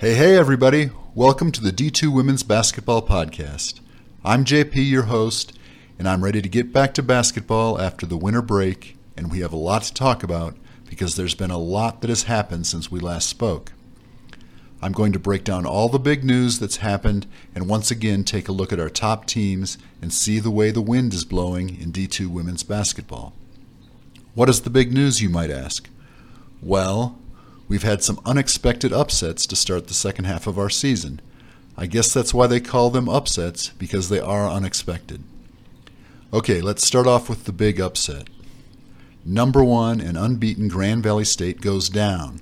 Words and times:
Hey, 0.00 0.14
hey, 0.14 0.36
everybody. 0.36 0.90
Welcome 1.16 1.50
to 1.50 1.60
the 1.60 1.72
D2 1.72 2.14
Women's 2.14 2.44
Basketball 2.44 3.02
Podcast. 3.02 3.80
I'm 4.24 4.44
JP, 4.44 4.88
your 4.88 5.02
host, 5.02 5.58
and 5.98 6.08
I'm 6.08 6.22
ready 6.22 6.40
to 6.40 6.48
get 6.48 6.72
back 6.72 6.94
to 6.94 7.02
basketball 7.02 7.80
after 7.80 8.06
the 8.06 8.16
winter 8.16 8.40
break, 8.40 8.96
and 9.16 9.28
we 9.28 9.40
have 9.40 9.52
a 9.52 9.56
lot 9.56 9.82
to 9.82 9.92
talk 9.92 10.22
about 10.22 10.56
because 10.88 11.16
there's 11.16 11.34
been 11.34 11.50
a 11.50 11.58
lot 11.58 12.00
that 12.00 12.10
has 12.10 12.22
happened 12.22 12.68
since 12.68 12.92
we 12.92 13.00
last 13.00 13.28
spoke. 13.28 13.72
I'm 14.80 14.92
going 14.92 15.10
to 15.14 15.18
break 15.18 15.42
down 15.42 15.66
all 15.66 15.88
the 15.88 15.98
big 15.98 16.22
news 16.22 16.60
that's 16.60 16.76
happened 16.76 17.26
and 17.52 17.68
once 17.68 17.90
again 17.90 18.22
take 18.22 18.46
a 18.46 18.52
look 18.52 18.72
at 18.72 18.78
our 18.78 18.88
top 18.88 19.26
teams 19.26 19.78
and 20.00 20.12
see 20.12 20.38
the 20.38 20.48
way 20.48 20.70
the 20.70 20.80
wind 20.80 21.12
is 21.12 21.24
blowing 21.24 21.70
in 21.70 21.90
D2 21.90 22.28
women's 22.28 22.62
basketball. 22.62 23.34
What 24.34 24.48
is 24.48 24.60
the 24.60 24.70
big 24.70 24.92
news, 24.92 25.20
you 25.20 25.28
might 25.28 25.50
ask? 25.50 25.90
Well, 26.62 27.18
we've 27.68 27.82
had 27.82 28.02
some 28.02 28.20
unexpected 28.24 28.92
upsets 28.92 29.46
to 29.46 29.54
start 29.54 29.86
the 29.86 29.94
second 29.94 30.24
half 30.24 30.46
of 30.46 30.58
our 30.58 30.70
season. 30.70 31.20
I 31.76 31.86
guess 31.86 32.12
that's 32.12 32.34
why 32.34 32.46
they 32.48 32.60
call 32.60 32.90
them 32.90 33.08
upsets, 33.08 33.68
because 33.70 34.08
they 34.08 34.18
are 34.18 34.48
unexpected. 34.48 35.22
Okay, 36.32 36.60
let's 36.60 36.84
start 36.84 37.06
off 37.06 37.28
with 37.28 37.44
the 37.44 37.52
big 37.52 37.80
upset. 37.80 38.28
Number 39.24 39.62
one 39.62 40.00
and 40.00 40.16
unbeaten 40.16 40.68
Grand 40.68 41.02
Valley 41.02 41.24
State 41.24 41.60
goes 41.60 41.88
down. 41.88 42.40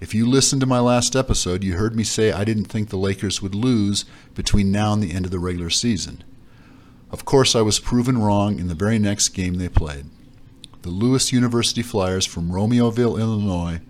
If 0.00 0.14
you 0.14 0.28
listened 0.28 0.60
to 0.60 0.66
my 0.66 0.80
last 0.80 1.14
episode, 1.14 1.62
you 1.62 1.76
heard 1.76 1.94
me 1.94 2.04
say 2.04 2.32
I 2.32 2.44
didn't 2.44 2.64
think 2.64 2.88
the 2.88 2.96
Lakers 2.96 3.40
would 3.40 3.54
lose 3.54 4.04
between 4.34 4.72
now 4.72 4.92
and 4.92 5.02
the 5.02 5.12
end 5.12 5.24
of 5.24 5.30
the 5.30 5.38
regular 5.38 5.70
season. 5.70 6.24
Of 7.10 7.24
course, 7.24 7.54
I 7.54 7.62
was 7.62 7.78
proven 7.78 8.18
wrong 8.18 8.58
in 8.58 8.68
the 8.68 8.74
very 8.74 8.98
next 8.98 9.28
game 9.30 9.54
they 9.54 9.68
played. 9.68 10.06
The 10.82 10.90
Lewis 10.90 11.32
University 11.32 11.82
Flyers 11.82 12.26
from 12.26 12.50
Romeoville, 12.50 13.18
Illinois, 13.18 13.80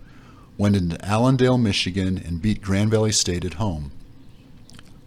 went 0.57 0.75
into 0.75 1.03
Allendale, 1.05 1.57
Michigan, 1.57 2.17
and 2.17 2.41
beat 2.41 2.61
Grand 2.61 2.91
Valley 2.91 3.11
State 3.11 3.45
at 3.45 3.55
home. 3.55 3.91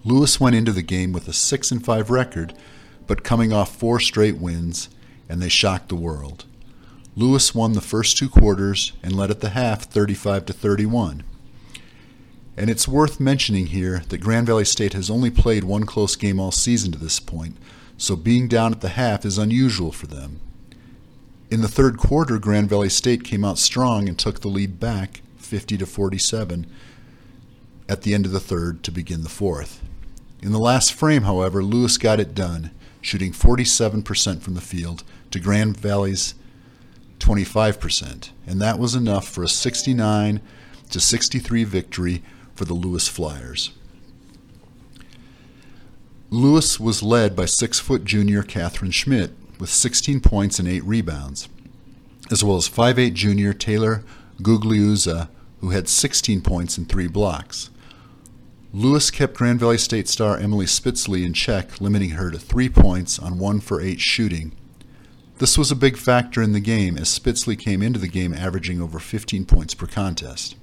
Lewis 0.05 0.41
went 0.41 0.57
into 0.57 0.73
the 0.73 0.83
game 0.83 1.13
with 1.13 1.29
a 1.29 1.33
6 1.33 1.71
and 1.71 1.85
5 1.85 2.11
record, 2.11 2.55
but 3.07 3.25
coming 3.25 3.53
off 3.53 3.77
four 3.77 3.99
straight 3.99 4.39
wins, 4.39 4.89
and 5.29 5.41
they 5.41 5.49
shocked 5.49 5.89
the 5.89 5.97
world. 5.97 6.45
Lewis 7.17 7.55
won 7.55 7.73
the 7.73 7.81
first 7.81 8.17
two 8.17 8.29
quarters 8.29 8.93
and 9.03 9.13
led 9.13 9.31
at 9.31 9.41
the 9.41 9.51
half 9.51 9.85
35 9.85 10.47
to 10.47 10.53
31. 10.53 11.25
And 12.57 12.71
it's 12.71 12.87
worth 12.87 13.19
mentioning 13.19 13.67
here 13.67 14.03
that 14.09 14.19
Grand 14.19 14.47
Valley 14.47 14.65
State 14.65 14.93
has 14.93 15.11
only 15.11 15.31
played 15.31 15.65
one 15.65 15.85
close 15.85 16.17
game 16.17 16.39
all 16.39 16.53
season 16.53 16.93
to 16.93 16.99
this 16.99 17.19
point, 17.19 17.57
so 17.97 18.15
being 18.15 18.49
down 18.49 18.73
at 18.73 18.81
the 18.81 18.91
half 18.91 19.25
is 19.25 19.39
unusual 19.39 19.93
for 19.93 20.07
them. 20.07 20.41
In 21.51 21.63
the 21.63 21.69
third 21.69 21.99
quarter, 21.99 22.39
Grand 22.39 22.69
Valley 22.69 22.89
State 22.89 23.25
came 23.25 23.45
out 23.45 23.59
strong 23.59 24.09
and 24.09 24.19
took 24.19 24.41
the 24.41 24.49
lead 24.49 24.79
back 24.79 25.23
50 25.49 25.79
to 25.79 25.87
47 25.87 26.67
at 27.89 28.03
the 28.03 28.13
end 28.13 28.27
of 28.27 28.33
the 28.33 28.39
third 28.39 28.83
to 28.85 28.91
begin 28.91 29.23
the 29.23 29.31
fourth. 29.31 29.83
In 30.43 30.53
the 30.53 30.59
last 30.59 30.93
frame, 30.93 31.23
however, 31.23 31.65
Lewis 31.65 31.97
got 31.97 32.21
it 32.21 32.35
done, 32.35 32.71
shooting 33.01 33.33
47% 33.33 34.43
from 34.43 34.53
the 34.53 34.61
field 34.61 35.05
to 35.31 35.41
Grand 35.41 35.77
Valley's 35.79 36.35
25%, 37.19 38.31
and 38.47 38.61
that 38.61 38.79
was 38.79 38.95
enough 38.95 39.27
for 39.27 39.43
a 39.43 39.49
69 39.49 40.41
to 40.91 41.01
63 41.01 41.65
victory 41.65 42.23
for 42.55 42.67
the 42.67 42.75
Lewis 42.75 43.09
Flyers. 43.09 43.73
Lewis 46.31 46.79
was 46.79 47.03
led 47.03 47.35
by 47.35 47.47
six 47.47 47.79
foot 47.79 48.05
junior 48.05 48.43
Catherine 48.43 48.91
Schmidt 48.91 49.33
with 49.59 49.71
16 49.71 50.21
points 50.21 50.59
and 50.59 50.69
8 50.69 50.85
rebounds, 50.85 51.49
as 52.31 52.45
well 52.45 52.59
as 52.59 52.69
5'8 52.69 53.15
junior 53.15 53.55
Taylor 53.55 54.05
Gugliuzza, 54.41 55.29
who 55.61 55.71
had 55.71 55.89
16 55.89 56.41
points 56.43 56.79
and 56.79 56.89
3 56.89 57.09
blocks. 57.09 57.71
Lewis 58.73 59.11
kept 59.11 59.35
Grand 59.35 59.61
Valley 59.61 59.79
State 59.79 60.09
star 60.09 60.37
Emily 60.37 60.67
Spitzley 60.67 61.25
in 61.25 61.33
check, 61.33 61.81
limiting 61.81 62.11
her 62.11 62.31
to 62.31 62.39
3 62.39 62.69
points 62.69 63.19
on 63.19 63.39
1 63.39 63.61
for 63.61 63.81
8 63.81 64.01
shooting 64.01 64.53
this 65.39 65.57
was 65.57 65.71
a 65.71 65.77
big 65.77 65.97
factor 65.97 66.43
in 66.43 66.53
the 66.53 66.61
game 66.61 66.99
as 66.99 67.17
Spitzley 67.17 67.57
came 67.57 67.81
into 67.81 68.01
the 68.01 68.09
game 68.09 68.35
averaging 68.35 68.83
over 68.83 68.99
15 68.99 69.45
points 69.45 69.73
per 69.73 69.87
contest. 69.87 70.57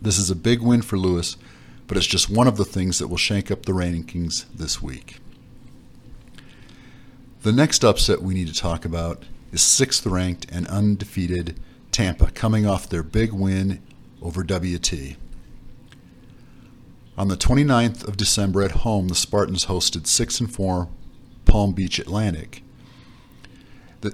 This 0.00 0.18
is 0.18 0.30
a 0.30 0.36
big 0.36 0.60
win 0.60 0.82
for 0.82 0.98
Lewis, 0.98 1.38
but 1.86 1.96
it's 1.96 2.06
just 2.06 2.28
one 2.28 2.46
of 2.46 2.58
the 2.58 2.66
things 2.66 2.98
that 2.98 3.08
will 3.08 3.16
shake 3.16 3.50
up 3.50 3.64
the 3.64 3.72
rankings 3.72 4.44
this 4.54 4.82
week. 4.82 5.20
The 7.42 7.52
next 7.52 7.82
upset 7.82 8.20
we 8.20 8.34
need 8.34 8.48
to 8.48 8.54
talk 8.54 8.84
about 8.84 9.22
is 9.52 9.62
sixth 9.62 10.04
ranked 10.04 10.46
and 10.52 10.66
undefeated 10.66 11.58
Tampa 11.90 12.30
coming 12.32 12.66
off 12.66 12.90
their 12.90 13.02
big 13.02 13.32
win 13.32 13.80
over 14.22 14.42
WT. 14.42 15.16
On 17.16 17.28
the 17.28 17.36
29th 17.36 18.06
of 18.06 18.16
December 18.16 18.62
at 18.62 18.70
home, 18.70 19.08
the 19.08 19.14
Spartans 19.14 19.66
hosted 19.66 20.06
6 20.06 20.40
and 20.40 20.54
4 20.54 20.88
Palm 21.44 21.72
Beach 21.72 21.98
Atlantic 21.98 22.62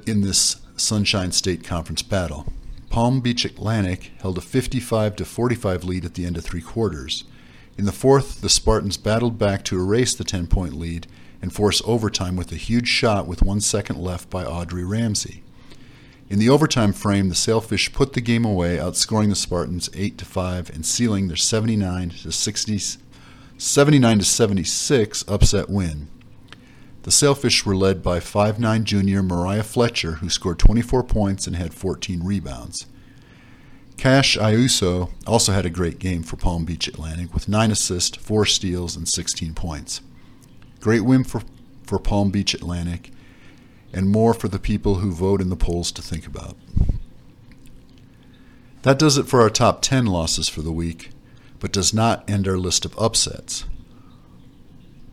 in 0.06 0.22
this 0.22 0.56
Sunshine 0.76 1.31
State 1.31 1.62
Conference 1.62 2.03
battle. 2.03 2.47
Palm 2.91 3.20
Beach 3.20 3.44
Atlantic 3.44 4.12
held 4.20 4.38
a 4.38 4.41
55 4.41 5.16
to 5.16 5.25
45 5.25 5.84
lead 5.84 6.04
at 6.04 6.15
the 6.15 6.25
end 6.25 6.36
of 6.36 6.44
three 6.44 6.62
quarters. 6.62 7.25
In 7.76 7.84
the 7.84 7.92
fourth, 7.92 8.41
the 8.41 8.48
Spartans 8.48 8.97
battled 8.97 9.38
back 9.38 9.65
to 9.65 9.78
erase 9.78 10.15
the 10.15 10.25
10 10.25 10.47
point 10.47 10.75
lead 10.75 11.06
and 11.42 11.53
force 11.53 11.82
overtime 11.84 12.36
with 12.36 12.50
a 12.53 12.56
huge 12.56 12.88
shot 12.88 13.26
with 13.26 13.42
one 13.42 13.60
second 13.60 13.98
left 13.98 14.31
by 14.31 14.44
Audrey 14.44 14.84
Ramsey. 14.84 15.44
In 16.31 16.39
the 16.39 16.49
overtime 16.49 16.93
frame, 16.93 17.29
the 17.29 17.35
Sailfish 17.35 17.93
put 17.93 18.15
the 18.15 18.21
game 18.21 18.45
away, 18.45 18.79
outscoring 18.79 19.29
the 19.29 19.35
Spartans 19.35 19.91
8 19.95 20.17
to 20.19 20.25
5 20.25 20.71
and 20.71 20.87
sealing 20.87 21.29
their 21.29 21.37
79 21.37 22.11
to 22.11 22.33
60 22.33 22.79
79 23.57 24.19
to 24.19 24.25
76 24.25 25.25
upset 25.29 25.71
win. 25.71 26.09
The 27.03 27.13
Sailfish 27.13 27.65
were 27.65 27.77
led 27.77 28.03
by 28.03 28.19
5'9 28.19 28.84
junior 28.84 29.23
Mariah 29.23 29.63
Fletcher, 29.63 30.13
who 30.15 30.29
scored 30.29 30.59
24 30.59 31.05
points 31.05 31.47
and 31.47 31.55
had 31.55 31.73
14 31.73 32.25
rebounds. 32.25 32.87
Cash 33.97 34.37
Ayuso 34.37 35.11
also 35.27 35.53
had 35.53 35.67
a 35.67 35.71
great 35.71 35.99
game 35.99 36.23
for 36.23 36.37
Palm 36.37 36.65
Beach 36.65 36.89
Atlantic 36.89 37.33
with 37.33 37.49
9 37.49 37.71
assists, 37.71 38.17
4 38.17 38.45
steals, 38.47 38.97
and 38.97 39.07
16 39.09 39.55
points. 39.55 40.01
Great 40.81 41.03
win 41.03 41.23
for, 41.23 41.43
for 41.84 41.99
Palm 41.99 42.31
Beach 42.31 42.55
Atlantic, 42.55 43.11
and 43.94 44.10
more 44.10 44.34
for 44.34 44.49
the 44.49 44.59
people 44.59 44.97
who 44.97 45.12
vote 45.12 45.41
in 45.41 45.49
the 45.49 45.56
polls 45.56 45.93
to 45.93 46.03
think 46.03 46.27
about. 46.27 46.56
That 48.82 48.99
does 48.99 49.16
it 49.16 49.28
for 49.28 49.41
our 49.41 49.49
top 49.49 49.81
10 49.81 50.05
losses 50.05 50.49
for 50.49 50.60
the 50.60 50.72
week, 50.72 51.10
but 51.60 51.72
does 51.72 51.94
not 51.94 52.28
end 52.28 52.47
our 52.47 52.59
list 52.59 52.84
of 52.84 52.99
upsets. 52.99 53.65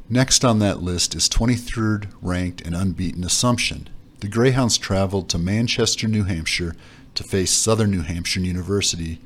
Next 0.09 0.43
on 0.43 0.59
that 0.59 0.81
list 0.81 1.15
is 1.15 1.29
23rd 1.29 2.11
ranked 2.21 2.59
and 2.59 2.75
unbeaten 2.75 3.23
Assumption. 3.23 3.87
The 4.19 4.27
Greyhounds 4.27 4.77
traveled 4.77 5.29
to 5.29 5.37
Manchester, 5.37 6.07
New 6.07 6.25
Hampshire 6.25 6.75
to 7.15 7.23
face 7.23 7.51
Southern 7.51 7.91
New 7.91 8.01
Hampshire 8.01 8.41
University. 8.41 9.21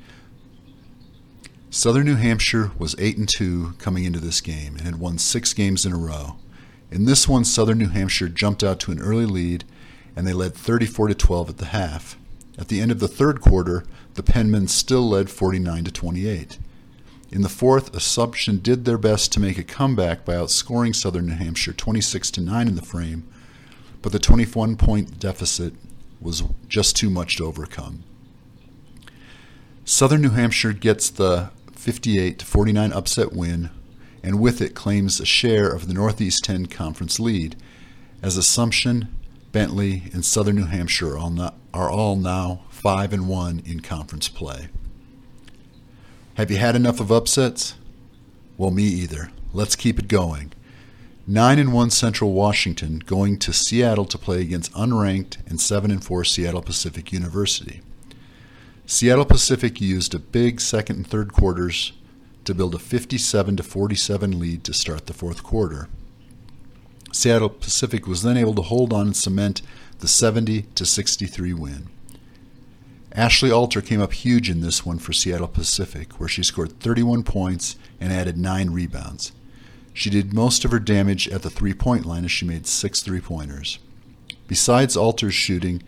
Southern 1.71 2.05
New 2.05 2.15
Hampshire 2.15 2.71
was 2.77 2.95
8 2.99 3.17
and 3.17 3.27
2 3.27 3.73
coming 3.79 4.03
into 4.03 4.19
this 4.19 4.41
game 4.41 4.75
and 4.75 4.85
had 4.85 4.99
won 4.99 5.17
6 5.17 5.53
games 5.53 5.85
in 5.85 5.93
a 5.93 5.97
row. 5.97 6.35
In 6.95 7.03
this 7.03 7.27
one, 7.27 7.43
Southern 7.43 7.79
New 7.79 7.89
Hampshire 7.89 8.29
jumped 8.29 8.63
out 8.63 8.79
to 8.79 8.91
an 8.93 9.01
early 9.01 9.25
lead 9.25 9.65
and 10.15 10.25
they 10.25 10.31
led 10.31 10.53
34 10.53 11.09
to 11.09 11.13
12 11.13 11.49
at 11.49 11.57
the 11.57 11.65
half. 11.65 12.17
At 12.57 12.69
the 12.69 12.79
end 12.79 12.89
of 12.89 13.01
the 13.01 13.09
third 13.09 13.41
quarter, 13.41 13.83
the 14.13 14.23
Penmen 14.23 14.69
still 14.69 15.09
led 15.09 15.29
49 15.29 15.83
to 15.83 15.91
28. 15.91 16.57
In 17.33 17.41
the 17.41 17.49
fourth, 17.49 17.93
Assumption 17.93 18.59
did 18.59 18.85
their 18.85 18.97
best 18.97 19.33
to 19.33 19.41
make 19.41 19.57
a 19.57 19.63
comeback 19.63 20.23
by 20.23 20.35
outscoring 20.35 20.95
Southern 20.95 21.25
New 21.25 21.33
Hampshire 21.33 21.73
26 21.73 22.31
to 22.31 22.39
9 22.39 22.65
in 22.69 22.75
the 22.75 22.81
frame, 22.81 23.27
but 24.01 24.13
the 24.13 24.17
21 24.19 24.77
point 24.77 25.19
deficit 25.19 25.73
was 26.21 26.43
just 26.69 26.95
too 26.95 27.09
much 27.09 27.35
to 27.35 27.45
overcome. 27.45 28.05
Southern 29.83 30.21
New 30.21 30.29
Hampshire 30.29 30.71
gets 30.71 31.09
the 31.09 31.49
58 31.73 32.39
to 32.39 32.45
49 32.45 32.93
upset 32.93 33.33
win 33.33 33.69
and 34.25 34.39
with 34.39 34.59
it 34.59 34.73
claims 34.73 35.19
a 35.19 35.25
share 35.25 35.69
of 35.69 35.87
the 35.87 35.93
Northeast 35.93 36.43
10 36.43 36.65
conference 36.65 37.19
lead 37.19 37.55
as 38.23 38.37
Assumption, 38.37 39.15
Bentley, 39.51 40.09
and 40.13 40.25
Southern 40.25 40.55
New 40.55 40.65
Hampshire 40.65 41.13
are 41.13 41.17
all, 41.19 41.29
not, 41.29 41.53
are 41.71 41.91
all 41.91 42.15
now 42.15 42.63
5 42.71 43.13
and 43.13 43.29
1 43.29 43.61
in 43.67 43.81
conference 43.81 44.27
play. 44.27 44.69
Have 46.33 46.49
you 46.49 46.57
had 46.57 46.75
enough 46.75 46.99
of 46.99 47.11
upsets? 47.11 47.75
Well, 48.57 48.71
me 48.71 48.83
either. 48.85 49.31
Let's 49.53 49.75
keep 49.75 49.99
it 49.99 50.07
going. 50.07 50.53
9 51.27 51.59
and 51.59 51.71
1 51.71 51.91
Central 51.91 52.33
Washington 52.33 53.03
going 53.05 53.37
to 53.37 53.53
Seattle 53.53 54.05
to 54.05 54.17
play 54.17 54.41
against 54.41 54.73
unranked 54.73 55.37
and 55.47 55.61
7 55.61 55.91
and 55.91 56.03
4 56.03 56.23
Seattle 56.23 56.63
Pacific 56.63 57.13
University. 57.13 57.81
Seattle 58.87 59.25
Pacific 59.25 59.79
used 59.79 60.15
a 60.15 60.19
big 60.19 60.59
second 60.59 60.95
and 60.95 61.07
third 61.07 61.31
quarters 61.31 61.93
to 62.45 62.55
build 62.55 62.75
a 62.75 62.79
57 62.79 63.57
to 63.57 63.63
47 63.63 64.39
lead 64.39 64.63
to 64.63 64.73
start 64.73 65.05
the 65.05 65.13
fourth 65.13 65.43
quarter. 65.43 65.87
Seattle 67.11 67.49
Pacific 67.49 68.07
was 68.07 68.23
then 68.23 68.37
able 68.37 68.55
to 68.55 68.61
hold 68.61 68.91
on 68.91 69.07
and 69.07 69.15
cement 69.15 69.61
the 69.99 70.07
70 70.07 70.63
to 70.75 70.85
63 70.85 71.53
win. 71.53 71.87
Ashley 73.13 73.49
Alter 73.49 73.81
came 73.81 74.01
up 74.01 74.11
huge 74.11 74.49
in 74.49 74.59
this 74.59 74.85
one 74.85 74.99
for 74.99 75.13
Seattle 75.13 75.47
Pacific, 75.47 76.19
where 76.19 76.27
she 76.27 76.43
scored 76.43 76.79
31 76.81 77.23
points 77.23 77.77
and 78.01 78.11
added 78.11 78.37
9 78.37 78.71
rebounds. 78.71 79.31
She 79.93 80.09
did 80.09 80.33
most 80.33 80.65
of 80.65 80.71
her 80.71 80.79
damage 80.79 81.29
at 81.29 81.41
the 81.41 81.49
three 81.49 81.73
point 81.73 82.05
line 82.05 82.25
as 82.25 82.31
she 82.31 82.45
made 82.45 82.67
six 82.67 83.01
three 83.01 83.21
pointers. 83.21 83.79
Besides 84.45 84.97
Alter's 84.97 85.33
shooting, 85.33 85.81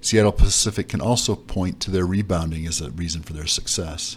Seattle 0.00 0.32
Pacific 0.32 0.88
can 0.88 1.02
also 1.02 1.36
point 1.36 1.78
to 1.80 1.90
their 1.90 2.06
rebounding 2.06 2.66
as 2.66 2.80
a 2.80 2.90
reason 2.90 3.20
for 3.20 3.34
their 3.34 3.46
success. 3.46 4.16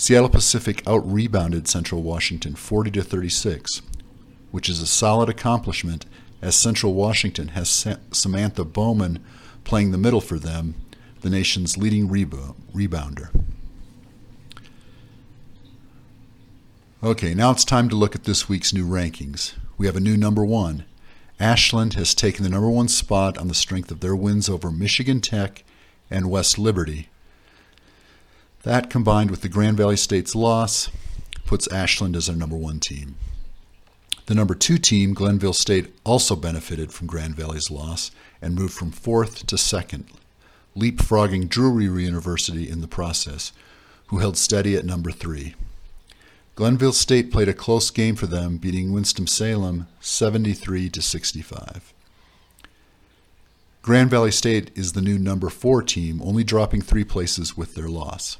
Seattle 0.00 0.28
Pacific 0.28 0.80
out 0.86 1.04
rebounded 1.10 1.66
Central 1.66 2.04
Washington 2.04 2.54
40 2.54 2.92
to 2.92 3.02
36, 3.02 3.82
which 4.52 4.68
is 4.68 4.80
a 4.80 4.86
solid 4.86 5.28
accomplishment 5.28 6.06
as 6.40 6.54
Central 6.54 6.94
Washington 6.94 7.48
has 7.48 7.84
Samantha 8.12 8.64
Bowman 8.64 9.18
playing 9.64 9.90
the 9.90 9.98
middle 9.98 10.20
for 10.20 10.38
them, 10.38 10.76
the 11.22 11.28
nation's 11.28 11.76
leading 11.76 12.08
rebounder. 12.08 13.44
Okay, 17.02 17.34
now 17.34 17.50
it's 17.50 17.64
time 17.64 17.88
to 17.88 17.96
look 17.96 18.14
at 18.14 18.22
this 18.22 18.48
week's 18.48 18.72
new 18.72 18.86
rankings. 18.86 19.54
We 19.76 19.86
have 19.86 19.96
a 19.96 20.00
new 20.00 20.16
number 20.16 20.44
one. 20.44 20.84
Ashland 21.40 21.94
has 21.94 22.14
taken 22.14 22.44
the 22.44 22.50
number 22.50 22.70
one 22.70 22.86
spot 22.86 23.36
on 23.36 23.48
the 23.48 23.54
strength 23.54 23.90
of 23.90 23.98
their 23.98 24.14
wins 24.14 24.48
over 24.48 24.70
Michigan 24.70 25.20
Tech 25.20 25.64
and 26.08 26.30
West 26.30 26.56
Liberty. 26.56 27.08
That 28.64 28.90
combined 28.90 29.30
with 29.30 29.42
the 29.42 29.48
Grand 29.48 29.76
Valley 29.76 29.96
State's 29.96 30.34
loss 30.34 30.90
puts 31.46 31.70
Ashland 31.72 32.16
as 32.16 32.28
our 32.28 32.34
number 32.34 32.56
one 32.56 32.80
team. 32.80 33.14
The 34.26 34.34
number 34.34 34.54
two 34.54 34.78
team, 34.78 35.14
Glenville 35.14 35.52
State, 35.52 35.94
also 36.04 36.36
benefited 36.36 36.92
from 36.92 37.06
Grand 37.06 37.34
Valley's 37.36 37.70
loss 37.70 38.10
and 38.42 38.54
moved 38.54 38.74
from 38.74 38.90
fourth 38.90 39.46
to 39.46 39.56
second, 39.56 40.06
leapfrogging 40.76 41.48
Drury 41.48 41.84
University 41.84 42.68
in 42.68 42.80
the 42.80 42.88
process, 42.88 43.52
who 44.08 44.18
held 44.18 44.36
steady 44.36 44.76
at 44.76 44.84
number 44.84 45.12
three. 45.12 45.54
Glenville 46.56 46.92
State 46.92 47.30
played 47.30 47.48
a 47.48 47.54
close 47.54 47.90
game 47.90 48.16
for 48.16 48.26
them, 48.26 48.56
beating 48.56 48.92
Winston-Salem 48.92 49.86
73 50.00 50.90
to 50.90 51.00
65. 51.00 51.94
Grand 53.82 54.10
Valley 54.10 54.32
State 54.32 54.72
is 54.74 54.92
the 54.92 55.00
new 55.00 55.18
number 55.18 55.48
4 55.48 55.82
team, 55.82 56.20
only 56.20 56.42
dropping 56.42 56.82
3 56.82 57.04
places 57.04 57.56
with 57.56 57.74
their 57.74 57.88
loss. 57.88 58.36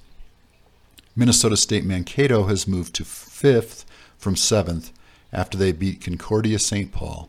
Minnesota 1.18 1.56
State 1.56 1.84
Mankato 1.84 2.44
has 2.44 2.68
moved 2.68 2.94
to 2.94 3.02
5th 3.02 3.84
from 4.18 4.36
7th 4.36 4.92
after 5.32 5.58
they 5.58 5.72
beat 5.72 6.00
Concordia 6.00 6.60
St. 6.60 6.92
Paul. 6.92 7.28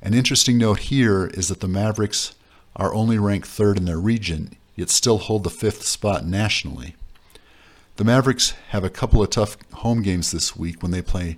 An 0.00 0.14
interesting 0.14 0.56
note 0.56 0.78
here 0.78 1.26
is 1.34 1.48
that 1.48 1.60
the 1.60 1.68
Mavericks 1.68 2.34
are 2.74 2.94
only 2.94 3.18
ranked 3.18 3.46
3rd 3.46 3.76
in 3.76 3.84
their 3.84 3.98
region, 3.98 4.56
yet 4.76 4.88
still 4.88 5.18
hold 5.18 5.44
the 5.44 5.50
5th 5.50 5.82
spot 5.82 6.24
nationally. 6.24 6.96
The 7.96 8.04
Mavericks 8.04 8.54
have 8.70 8.82
a 8.82 8.88
couple 8.88 9.22
of 9.22 9.28
tough 9.28 9.58
home 9.74 10.00
games 10.00 10.30
this 10.30 10.56
week 10.56 10.82
when 10.82 10.90
they 10.90 11.02
play 11.02 11.36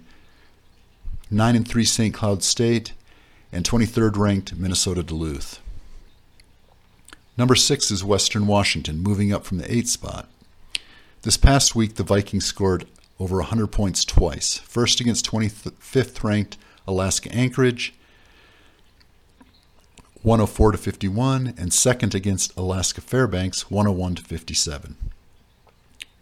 9 1.28 1.56
and 1.56 1.66
3 1.66 1.84
St. 1.84 2.14
Cloud 2.14 2.44
State 2.44 2.92
and 3.50 3.64
23rd 3.64 4.16
ranked 4.16 4.54
Minnesota 4.54 5.02
Duluth. 5.02 5.60
Number 7.36 7.56
6 7.56 7.90
is 7.90 8.04
Western 8.04 8.46
Washington, 8.46 9.00
moving 9.00 9.32
up 9.32 9.44
from 9.44 9.58
the 9.58 9.66
8th 9.66 9.88
spot. 9.88 10.28
This 11.24 11.38
past 11.38 11.74
week, 11.74 11.94
the 11.94 12.02
Vikings 12.02 12.44
scored 12.44 12.86
over 13.18 13.36
100 13.36 13.68
points 13.68 14.04
twice. 14.04 14.58
First 14.58 15.00
against 15.00 15.24
25th 15.30 16.22
ranked 16.22 16.58
Alaska 16.86 17.32
Anchorage, 17.32 17.94
104 20.20 20.72
to 20.72 20.76
51, 20.76 21.54
and 21.56 21.72
second 21.72 22.14
against 22.14 22.54
Alaska 22.58 23.00
Fairbanks, 23.00 23.70
101 23.70 24.16
to 24.16 24.22
57. 24.22 24.96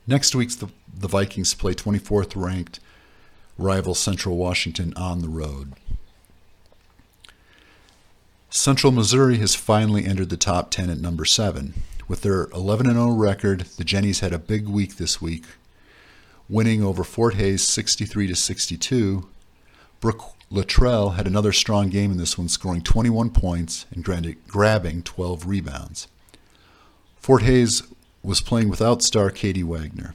Next 0.06 0.36
week, 0.36 0.56
the, 0.58 0.68
the 0.96 1.08
Vikings 1.08 1.52
play 1.54 1.74
24th 1.74 2.40
ranked 2.40 2.78
rival 3.58 3.96
Central 3.96 4.36
Washington 4.36 4.94
on 4.94 5.20
the 5.20 5.28
road. 5.28 5.72
Central 8.50 8.92
Missouri 8.92 9.38
has 9.38 9.56
finally 9.56 10.04
entered 10.04 10.28
the 10.30 10.36
top 10.36 10.70
10 10.70 10.90
at 10.90 10.98
number 10.98 11.24
7. 11.24 11.74
With 12.12 12.20
their 12.20 12.48
11 12.52 12.92
0 12.92 13.12
record, 13.12 13.60
the 13.78 13.84
Jennies 13.84 14.20
had 14.20 14.34
a 14.34 14.38
big 14.38 14.68
week 14.68 14.96
this 14.96 15.22
week, 15.22 15.46
winning 16.46 16.84
over 16.84 17.04
Fort 17.04 17.36
Hays 17.36 17.66
63 17.66 18.34
62. 18.34 19.30
Brooke 19.98 20.34
Luttrell 20.50 21.12
had 21.12 21.26
another 21.26 21.54
strong 21.54 21.88
game 21.88 22.10
in 22.10 22.18
this 22.18 22.36
one, 22.36 22.50
scoring 22.50 22.82
21 22.82 23.30
points 23.30 23.86
and 23.90 24.04
grabbing 24.04 25.02
12 25.02 25.46
rebounds. 25.46 26.06
Fort 27.16 27.44
Hays 27.44 27.82
was 28.22 28.42
playing 28.42 28.68
without 28.68 29.02
star 29.02 29.30
Katie 29.30 29.64
Wagner. 29.64 30.14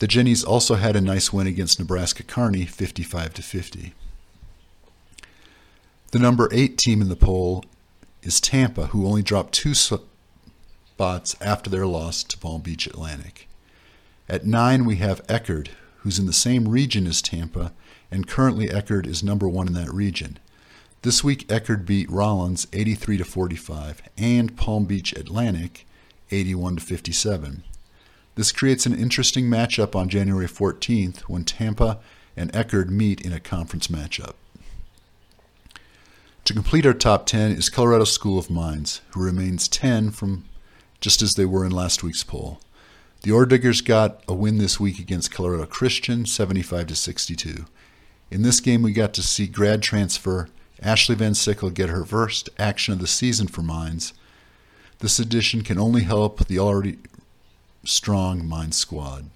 The 0.00 0.08
Jennies 0.08 0.42
also 0.42 0.74
had 0.74 0.96
a 0.96 1.00
nice 1.00 1.32
win 1.32 1.46
against 1.46 1.78
Nebraska 1.78 2.24
Kearney, 2.24 2.64
55 2.64 3.34
to 3.34 3.42
50. 3.42 3.94
The 6.10 6.18
number 6.18 6.48
8 6.50 6.76
team 6.76 7.00
in 7.00 7.08
the 7.08 7.14
poll 7.14 7.64
is 8.24 8.40
Tampa, 8.40 8.86
who 8.86 9.06
only 9.06 9.22
dropped 9.22 9.52
two 9.52 9.72
spots 10.98 11.36
after 11.40 11.70
their 11.70 11.86
loss 11.86 12.24
to 12.24 12.36
Palm 12.36 12.60
Beach 12.60 12.88
Atlantic. 12.88 13.48
At 14.28 14.44
9 14.44 14.84
we 14.84 14.96
have 14.96 15.24
Eckerd, 15.28 15.68
who's 15.98 16.18
in 16.18 16.26
the 16.26 16.32
same 16.32 16.66
region 16.66 17.06
as 17.06 17.22
Tampa, 17.22 17.72
and 18.10 18.26
currently 18.26 18.66
Eckerd 18.66 19.06
is 19.06 19.22
number 19.22 19.48
1 19.48 19.68
in 19.68 19.74
that 19.74 19.94
region. 19.94 20.40
This 21.02 21.22
week 21.22 21.46
Eckerd 21.46 21.86
beat 21.86 22.10
Rollins 22.10 22.66
83 22.72 23.18
to 23.18 23.24
45 23.24 24.02
and 24.18 24.56
Palm 24.56 24.86
Beach 24.86 25.12
Atlantic 25.12 25.86
81 26.32 26.78
to 26.78 26.82
57. 26.82 27.62
This 28.34 28.50
creates 28.50 28.84
an 28.84 28.98
interesting 28.98 29.44
matchup 29.44 29.94
on 29.94 30.08
January 30.08 30.48
14th 30.48 31.20
when 31.28 31.44
Tampa 31.44 32.00
and 32.36 32.52
Eckerd 32.52 32.88
meet 32.88 33.20
in 33.20 33.32
a 33.32 33.38
conference 33.38 33.86
matchup. 33.86 34.34
To 36.44 36.52
complete 36.52 36.84
our 36.84 36.92
top 36.92 37.26
10 37.26 37.52
is 37.52 37.68
Colorado 37.68 38.02
School 38.02 38.36
of 38.36 38.50
Mines, 38.50 39.00
who 39.10 39.22
remains 39.22 39.68
10 39.68 40.10
from 40.10 40.42
just 41.00 41.22
as 41.22 41.34
they 41.34 41.44
were 41.44 41.64
in 41.64 41.72
last 41.72 42.02
week's 42.02 42.24
poll. 42.24 42.60
The 43.22 43.32
Ore 43.32 43.46
Diggers 43.46 43.80
got 43.80 44.22
a 44.28 44.34
win 44.34 44.58
this 44.58 44.78
week 44.78 44.98
against 44.98 45.32
Colorado 45.32 45.66
Christian, 45.66 46.26
75 46.26 46.88
to 46.88 46.94
62. 46.94 47.66
In 48.30 48.42
this 48.42 48.60
game, 48.60 48.82
we 48.82 48.92
got 48.92 49.12
to 49.14 49.22
see 49.22 49.46
grad 49.46 49.82
transfer 49.82 50.48
Ashley 50.80 51.16
Van 51.16 51.34
Sickle 51.34 51.70
get 51.70 51.88
her 51.88 52.04
first 52.04 52.50
action 52.58 52.92
of 52.94 53.00
the 53.00 53.06
season 53.06 53.48
for 53.48 53.62
Mines 53.62 54.12
this 55.00 55.18
addition 55.20 55.62
can 55.62 55.78
only 55.78 56.02
help 56.02 56.46
the 56.46 56.58
already 56.58 56.98
strong 57.84 58.44
Mines 58.46 58.76
Squad. 58.76 59.30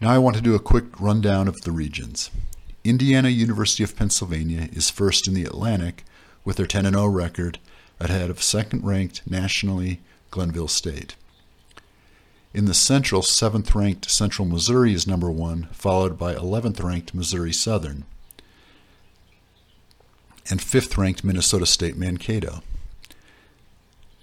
Now 0.00 0.10
I 0.10 0.18
want 0.18 0.34
to 0.36 0.42
do 0.42 0.56
a 0.56 0.60
quick 0.60 1.00
rundown 1.00 1.46
of 1.46 1.60
the 1.60 1.70
regions. 1.70 2.30
Indiana 2.82 3.28
University 3.28 3.84
of 3.84 3.96
Pennsylvania 3.96 4.68
is 4.72 4.90
first 4.90 5.28
in 5.28 5.34
the 5.34 5.44
Atlantic 5.44 6.04
with 6.44 6.56
their 6.56 6.66
10 6.66 6.84
0 6.84 7.06
record 7.06 7.60
ahead 8.10 8.30
of 8.30 8.42
second 8.42 8.84
ranked 8.84 9.22
nationally 9.30 10.00
Glenville 10.30 10.68
State. 10.68 11.14
In 12.54 12.66
the 12.66 12.74
Central, 12.74 13.22
7th 13.22 13.74
ranked 13.74 14.10
Central 14.10 14.46
Missouri 14.46 14.92
is 14.92 15.06
number 15.06 15.30
1, 15.30 15.68
followed 15.72 16.18
by 16.18 16.34
11th 16.34 16.82
ranked 16.82 17.14
Missouri 17.14 17.52
Southern, 17.52 18.04
and 20.50 20.60
5th 20.60 20.98
ranked 20.98 21.24
Minnesota 21.24 21.64
State 21.64 21.96
Mankato. 21.96 22.62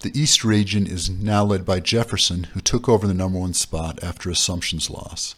The 0.02 0.18
East 0.18 0.46
region 0.46 0.86
is 0.86 1.10
now 1.10 1.44
led 1.44 1.66
by 1.66 1.80
Jefferson, 1.80 2.46
who 2.46 2.62
took 2.62 2.88
over 2.88 3.08
the 3.08 3.14
number 3.14 3.40
one 3.40 3.54
spot 3.54 4.02
after 4.04 4.30
Assumption's 4.30 4.90
loss. 4.90 5.36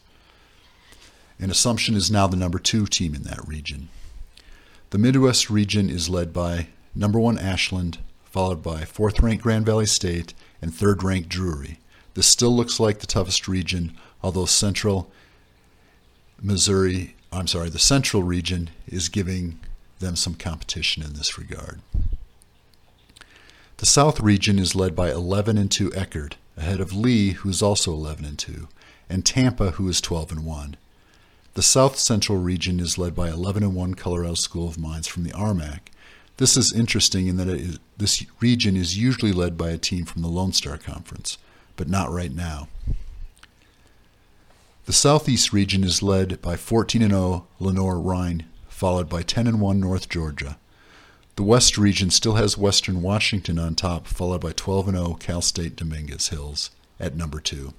And 1.39 1.49
Assumption 1.49 1.95
is 1.95 2.11
now 2.11 2.27
the 2.27 2.37
number 2.37 2.59
two 2.59 2.85
team 2.85 3.15
in 3.15 3.23
that 3.23 3.47
region. 3.47 3.89
The 4.91 4.97
Midwest 4.97 5.49
region 5.49 5.89
is 5.89 6.09
led 6.09 6.33
by 6.33 6.67
number 6.93 7.19
one 7.19 7.37
Ashland, 7.37 7.99
followed 8.31 8.63
by 8.63 8.85
fourth 8.85 9.19
ranked 9.19 9.43
Grand 9.43 9.65
Valley 9.65 9.85
State 9.85 10.33
and 10.61 10.73
third 10.73 11.03
ranked 11.03 11.29
Drury. 11.29 11.79
This 12.13 12.27
still 12.27 12.55
looks 12.55 12.79
like 12.79 12.99
the 12.99 13.07
toughest 13.07 13.47
region, 13.47 13.95
although 14.23 14.45
Central 14.45 15.11
Missouri, 16.41 17.15
I'm 17.31 17.47
sorry, 17.47 17.69
the 17.69 17.77
Central 17.77 18.23
region 18.23 18.69
is 18.87 19.09
giving 19.09 19.59
them 19.99 20.15
some 20.15 20.33
competition 20.33 21.03
in 21.03 21.13
this 21.13 21.37
regard. 21.37 21.81
The 23.77 23.85
South 23.85 24.19
region 24.19 24.59
is 24.59 24.75
led 24.75 24.95
by 24.95 25.11
11 25.11 25.57
and 25.57 25.69
2 25.69 25.89
Eckerd, 25.91 26.33
ahead 26.55 26.79
of 26.79 26.93
Lee, 26.93 27.31
who 27.31 27.49
is 27.49 27.61
also 27.61 27.91
11 27.91 28.25
and 28.25 28.39
2, 28.39 28.67
and 29.09 29.25
Tampa, 29.25 29.71
who 29.71 29.87
is 29.89 30.01
12 30.01 30.31
and 30.31 30.45
1. 30.45 30.77
The 31.53 31.61
South 31.61 31.97
Central 31.97 32.37
region 32.37 32.79
is 32.79 32.97
led 32.97 33.13
by 33.13 33.29
11 33.29 33.63
and 33.63 33.75
1 33.75 33.93
Colorado 33.95 34.35
School 34.35 34.67
of 34.67 34.77
Mines 34.77 35.07
from 35.07 35.23
the 35.23 35.31
RMAC. 35.31 35.79
This 36.41 36.57
is 36.57 36.73
interesting 36.73 37.27
in 37.27 37.37
that 37.37 37.77
this 37.99 38.25
region 38.39 38.75
is 38.75 38.97
usually 38.97 39.31
led 39.31 39.59
by 39.59 39.69
a 39.69 39.77
team 39.77 40.05
from 40.05 40.23
the 40.23 40.27
Lone 40.27 40.53
Star 40.53 40.75
Conference, 40.75 41.37
but 41.75 41.87
not 41.87 42.11
right 42.11 42.33
now. 42.33 42.67
The 44.87 44.91
Southeast 44.91 45.53
region 45.53 45.83
is 45.83 46.01
led 46.01 46.41
by 46.41 46.55
14 46.55 47.07
0 47.07 47.45
Lenoir-Rhyne, 47.59 48.45
followed 48.69 49.07
by 49.07 49.21
10 49.21 49.59
1 49.59 49.79
North 49.79 50.09
Georgia. 50.09 50.57
The 51.35 51.43
West 51.43 51.77
region 51.77 52.09
still 52.09 52.33
has 52.33 52.57
Western 52.57 53.03
Washington 53.03 53.59
on 53.59 53.75
top, 53.75 54.07
followed 54.07 54.41
by 54.41 54.53
12 54.53 54.87
0 54.87 55.17
Cal 55.19 55.43
State 55.43 55.75
Dominguez 55.75 56.29
Hills 56.29 56.71
at 56.99 57.15
number 57.15 57.39
2. 57.39 57.71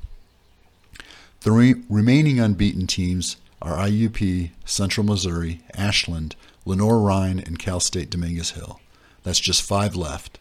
The 1.40 1.50
re- 1.50 1.82
remaining 1.90 2.38
unbeaten 2.38 2.86
teams 2.86 3.38
are 3.60 3.76
IUP, 3.76 4.52
Central 4.64 5.04
Missouri, 5.04 5.62
Ashland, 5.74 6.36
Lenoir-Rhyne, 6.64 7.40
and 7.40 7.58
Cal 7.58 7.80
State 7.80 8.10
Dominguez 8.10 8.50
Hill. 8.50 8.80
That's 9.22 9.40
just 9.40 9.62
five 9.62 9.96
left. 9.96 10.38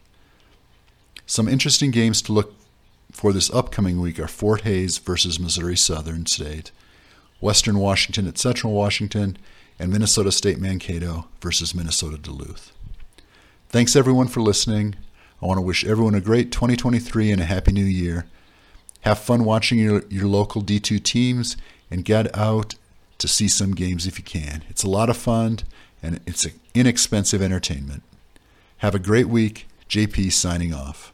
Some 1.26 1.48
interesting 1.48 1.92
games 1.92 2.22
to 2.24 2.34
look 2.34 2.54
for 3.12 3.34
this 3.34 3.50
upcoming 3.52 4.00
week 4.00 4.20
are 4.20 4.28
Fort 4.28 4.62
Hays 4.62 4.98
versus 4.98 5.40
Missouri 5.40 5.78
Southern 5.78 6.26
State, 6.26 6.72
Western 7.40 7.80
Washington 7.80 8.28
at 8.28 8.38
Central 8.38 8.74
Washington, 8.74 9.38
and 9.80 9.92
Minnesota 9.92 10.32
State 10.32 10.60
Mankato 10.60 11.28
versus 11.42 11.74
Minnesota 11.74 12.18
Duluth. 12.18 12.72
Thanks 13.70 13.96
everyone 13.96 14.28
for 14.28 14.42
listening. 14.42 14.96
I 15.42 15.48
want 15.48 15.58
to 15.58 15.62
wish 15.62 15.84
everyone 15.86 16.14
a 16.14 16.22
great 16.22 16.52
2023 16.52 17.32
and 17.32 17.42
a 17.42 17.46
happy 17.46 17.72
new 17.72 17.84
year. 17.84 18.26
Have 19.02 19.18
fun 19.18 19.44
watching 19.44 19.80
your, 19.80 20.04
your 20.10 20.28
local 20.28 20.62
D2 20.62 21.02
teams 21.02 21.58
and 21.90 22.06
get 22.06 22.36
out 22.38 22.76
to 23.18 23.28
see 23.28 23.48
some 23.48 23.74
games 23.74 24.06
if 24.06 24.20
you 24.20 24.24
can. 24.24 24.64
It's 24.70 24.84
a 24.84 24.90
lot 24.90 25.10
of 25.10 25.18
fun 25.18 25.60
and 26.02 26.20
it's 26.26 26.46
inexpensive 26.74 27.42
entertainment. 27.42 28.04
Have 28.78 28.96
a 28.96 29.00
great 29.00 29.28
week. 29.28 29.68
JP 29.90 30.32
signing 30.32 30.74
off. 30.74 31.14